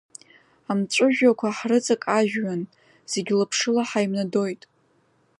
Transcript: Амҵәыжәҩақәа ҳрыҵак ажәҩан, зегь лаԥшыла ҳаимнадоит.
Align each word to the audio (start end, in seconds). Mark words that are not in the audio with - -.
Амҵәыжәҩақәа 0.71 1.55
ҳрыҵак 1.57 2.03
ажәҩан, 2.17 2.61
зегь 3.11 3.31
лаԥшыла 3.37 3.83
ҳаимнадоит. 3.89 4.61